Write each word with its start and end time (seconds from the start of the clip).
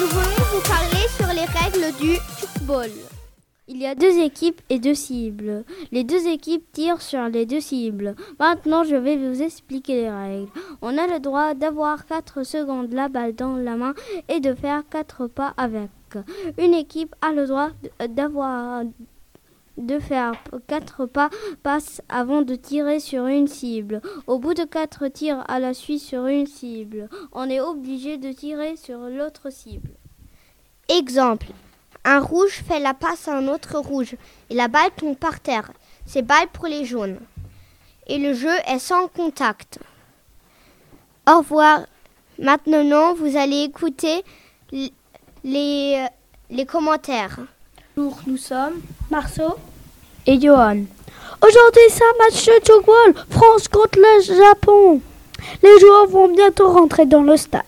Nous 0.00 0.08
voulons 0.08 0.44
vous 0.52 0.62
parler 0.68 1.06
sur 1.16 1.28
les 1.28 1.44
règles 1.44 1.96
du 1.98 2.16
football. 2.16 2.90
Il 3.68 3.76
y 3.76 3.86
a 3.86 3.94
deux 3.94 4.18
équipes 4.18 4.60
et 4.68 4.78
deux 4.78 4.94
cibles. 4.94 5.64
Les 5.92 6.02
deux 6.02 6.26
équipes 6.26 6.64
tirent 6.72 7.00
sur 7.00 7.28
les 7.28 7.46
deux 7.46 7.60
cibles. 7.60 8.16
Maintenant, 8.40 8.82
je 8.82 8.96
vais 8.96 9.16
vous 9.16 9.40
expliquer 9.40 10.02
les 10.02 10.10
règles. 10.10 10.48
On 10.82 10.98
a 10.98 11.06
le 11.06 11.20
droit 11.20 11.54
d'avoir 11.54 12.04
4 12.06 12.42
secondes 12.42 12.92
la 12.92 13.08
balle 13.08 13.34
dans 13.34 13.56
la 13.56 13.76
main 13.76 13.94
et 14.28 14.40
de 14.40 14.54
faire 14.54 14.82
4 14.90 15.28
pas 15.28 15.54
avec. 15.56 15.90
Une 16.58 16.74
équipe 16.74 17.14
a 17.22 17.32
le 17.32 17.46
droit 17.46 17.70
d'avoir 18.08 18.82
de 19.76 19.98
faire 19.98 20.32
4 20.66 21.06
pas 21.06 21.30
passe 21.62 22.02
avant 22.08 22.42
de 22.42 22.54
tirer 22.54 23.00
sur 23.00 23.26
une 23.26 23.48
cible. 23.48 24.00
Au 24.26 24.38
bout 24.38 24.54
de 24.54 24.64
4 24.64 25.08
tirs 25.08 25.44
à 25.48 25.60
la 25.60 25.74
suite 25.74 26.02
sur 26.02 26.26
une 26.26 26.46
cible, 26.46 27.08
on 27.32 27.48
est 27.48 27.60
obligé 27.60 28.18
de 28.18 28.32
tirer 28.32 28.76
sur 28.76 28.98
l'autre 28.98 29.50
cible. 29.50 29.90
Exemple. 30.88 31.48
Un 32.04 32.18
rouge 32.18 32.62
fait 32.66 32.80
la 32.80 32.94
passe 32.94 33.28
à 33.28 33.36
un 33.36 33.46
autre 33.46 33.78
rouge 33.78 34.16
et 34.50 34.54
la 34.54 34.68
balle 34.68 34.90
tombe 34.96 35.16
par 35.16 35.38
terre. 35.38 35.70
C'est 36.04 36.22
balle 36.22 36.48
pour 36.52 36.66
les 36.66 36.84
jaunes. 36.84 37.18
Et 38.08 38.18
le 38.18 38.34
jeu 38.34 38.54
est 38.66 38.80
sans 38.80 39.06
contact. 39.06 39.78
Au 41.30 41.38
revoir. 41.38 41.86
Maintenant, 42.38 43.14
vous 43.14 43.36
allez 43.36 43.62
écouter 43.62 44.24
les, 45.44 46.06
les 46.50 46.66
commentaires. 46.66 47.38
Bonjour, 47.96 48.18
nous 48.26 48.36
sommes 48.36 48.80
Marceau 49.10 49.54
et 50.26 50.40
Johan. 50.40 50.84
Aujourd'hui, 51.42 51.82
c'est 51.88 52.04
un 52.04 52.24
match 52.24 52.46
de 52.46 52.72
football. 52.72 53.24
France 53.30 53.68
contre 53.68 53.98
le 53.98 54.22
Japon. 54.22 55.00
Les 55.62 55.80
joueurs 55.80 56.06
vont 56.06 56.28
bientôt 56.28 56.70
rentrer 56.70 57.06
dans 57.06 57.22
le 57.22 57.36
stade. 57.36 57.62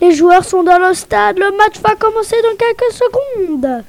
Les 0.00 0.12
joueurs 0.12 0.44
sont 0.44 0.64
dans 0.64 0.78
le 0.78 0.94
stade. 0.94 1.38
Le 1.38 1.56
match 1.56 1.80
va 1.80 1.94
commencer 1.94 2.36
dans 2.42 2.56
quelques 2.56 2.92
secondes. 2.92 3.84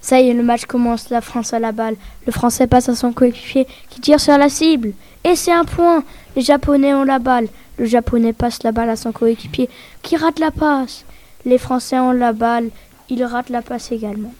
Ça 0.00 0.20
y 0.20 0.30
est, 0.30 0.34
le 0.34 0.42
match 0.42 0.64
commence. 0.64 1.10
La 1.10 1.20
France 1.20 1.52
a 1.52 1.58
la 1.58 1.72
balle. 1.72 1.96
Le 2.26 2.32
Français 2.32 2.66
passe 2.66 2.88
à 2.88 2.96
son 2.96 3.12
coéquipier 3.12 3.66
qui 3.90 4.00
tire 4.00 4.20
sur 4.20 4.36
la 4.36 4.48
cible. 4.48 4.92
Et 5.22 5.36
c'est 5.36 5.52
un 5.52 5.64
point. 5.64 6.02
Les 6.34 6.42
Japonais 6.42 6.94
ont 6.94 7.04
la 7.04 7.18
balle. 7.20 7.48
Le 7.78 7.86
Japonais 7.86 8.32
passe 8.32 8.62
la 8.62 8.72
balle 8.72 8.90
à 8.90 8.96
son 8.96 9.12
coéquipier 9.12 9.68
qui 10.02 10.16
rate 10.16 10.38
la 10.38 10.50
passe. 10.50 11.04
Les 11.44 11.58
Français 11.58 11.98
ont 11.98 12.12
la 12.12 12.32
balle. 12.32 12.70
Il 13.08 13.22
rate 13.22 13.50
la 13.50 13.62
passe 13.62 13.92
également. 13.92 14.34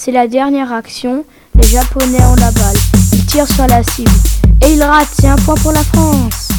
C'est 0.00 0.12
la 0.12 0.28
dernière 0.28 0.72
action. 0.72 1.24
Les 1.56 1.66
Japonais 1.66 2.22
ont 2.22 2.36
la 2.36 2.52
balle. 2.52 2.76
Ils 3.12 3.26
tirent 3.26 3.48
sur 3.48 3.66
la 3.66 3.82
cible. 3.82 4.12
Et 4.62 4.74
ils 4.74 4.82
ratent. 4.82 5.08
C'est 5.12 5.26
un 5.26 5.34
point 5.34 5.56
pour 5.56 5.72
la 5.72 5.82
France. 5.82 6.50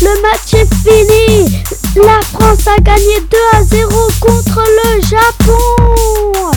Le 0.00 0.22
match 0.22 0.54
est 0.54 0.74
fini. 0.74 1.62
La 1.94 2.22
France 2.32 2.66
a 2.66 2.80
gagné 2.80 3.20
2 3.30 3.36
à 3.52 3.62
0 3.62 4.08
contre 4.18 4.62
le 4.62 5.02
Japon. 5.02 6.56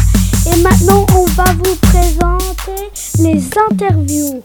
Et 0.49 0.61
maintenant, 0.61 1.05
on 1.13 1.25
va 1.25 1.43
vous 1.43 1.75
présenter 1.75 2.89
les 3.19 3.43
interviews. 3.69 4.41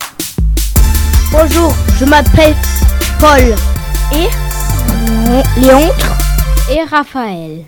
Bonjour, 1.30 1.72
je 2.00 2.06
m'appelle 2.06 2.56
Paul 3.20 3.54
et? 4.12 4.28
Léontre 5.60 6.08
et 6.72 6.82
Raphaël. 6.90 7.64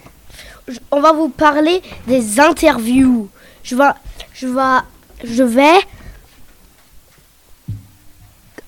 On 0.91 1.01
va 1.01 1.13
vous 1.13 1.29
parler 1.29 1.81
des 2.09 2.41
interviews. 2.41 3.29
Je 3.63 3.77
vais, 3.77 3.91
je 4.35 4.47
vais, 4.47 4.81
je 5.25 5.43
vais 5.43 5.81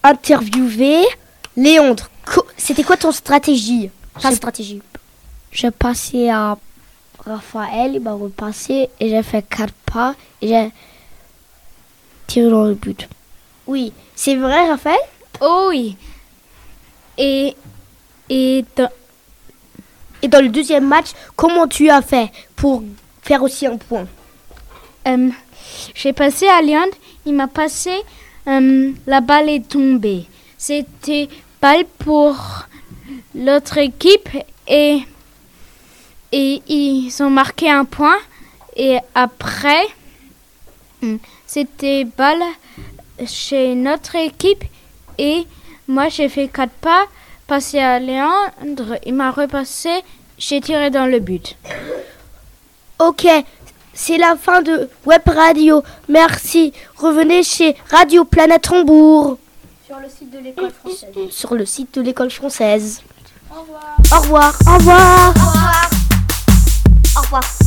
interviewer 0.03 1.05
Léontre. 1.56 2.11
C'était 2.56 2.83
quoi 2.84 2.97
ton 2.97 3.12
stratégie? 3.12 3.91
Ta 4.20 4.31
stratégie 4.31 4.83
J'ai 5.51 5.70
passé 5.70 6.28
à 6.28 6.56
Raphaël, 7.19 7.92
il 7.95 8.01
m'a 8.01 8.12
repassé 8.12 8.89
et 9.01 9.09
j'ai 9.09 9.23
fait 9.23 9.42
quatre 9.42 9.74
pas 9.92 10.14
et 10.41 10.48
j'ai 10.48 10.70
tiré 12.27 12.51
dans 12.51 12.64
le 12.64 12.74
but. 12.74 13.08
Oui, 13.67 13.92
c'est 14.14 14.36
vrai 14.36 14.69
Raphaël? 14.69 14.98
Oh 15.40 15.67
oui. 15.70 15.96
Et, 17.19 17.57
et, 18.29 18.64
dans, 18.77 18.90
et 20.23 20.29
dans 20.29 20.42
le 20.42 20.48
deuxième 20.48 20.86
match, 20.86 21.13
comment 21.36 21.67
tu 21.67 21.90
as 21.90 22.02
fait 22.02 22.30
pour 22.57 22.83
faire 23.23 23.42
aussi 23.42 23.67
un 23.67 23.77
point? 23.77 24.07
Euh, 25.07 25.31
J'ai 25.95 26.13
passé 26.13 26.47
à 26.47 26.61
Léon, 26.63 26.91
il 27.27 27.35
m'a 27.35 27.48
passé, 27.48 27.92
euh, 28.47 28.92
la 29.07 29.20
balle 29.20 29.48
est 29.48 29.69
tombée. 29.69 30.27
C'était 30.59 31.29
balle 31.61 31.85
pour 31.98 32.37
l'autre 33.35 33.79
équipe 33.79 34.29
et, 34.69 35.03
et 36.33 36.63
ils 36.69 37.23
ont 37.23 37.31
marqué 37.31 37.70
un 37.70 37.85
point. 37.85 38.19
Et 38.77 38.98
après, 39.14 39.87
hmm, 41.03 41.17
c'était 41.47 42.05
balle 42.05 42.43
chez 43.27 43.75
notre 43.75 44.17
équipe 44.17 44.64
et 45.19 45.47
moi 45.87 46.09
j'ai 46.09 46.29
fait 46.29 46.48
quatre 46.48 46.73
pas, 46.73 47.05
passé 47.47 47.79
à 47.79 47.98
Léandre, 47.98 48.97
il 49.05 49.14
m'a 49.14 49.31
repassé, 49.31 49.91
j'ai 50.39 50.61
tiré 50.61 50.91
dans 50.91 51.07
le 51.07 51.20
but. 51.20 51.57
Ok, 52.98 53.27
c'est 53.95 54.19
la 54.19 54.37
fin 54.37 54.61
de 54.63 54.89
Web 55.07 55.23
Radio. 55.27 55.83
Merci. 56.09 56.73
Revenez 56.97 57.43
chez 57.43 57.77
Radio 57.91 58.25
Planète 58.25 58.67
Rambourg. 58.67 59.39
Sur 59.87 59.99
le 59.99 60.09
site 60.09 60.31
de 60.31 60.39
l'école 60.39 60.71
française. 60.71 61.31
Sur 61.31 61.55
le 61.55 61.65
site 61.65 61.95
de 61.95 62.03
l'école 62.03 62.31
française. 62.31 63.03
Au 63.51 63.61
revoir. 63.61 63.97
Au 64.13 64.21
revoir. 64.21 64.59
Au 64.67 64.75
revoir. 64.75 65.29
Au 65.29 65.49
revoir. 65.49 65.91
Au 67.17 67.21
revoir. 67.21 67.64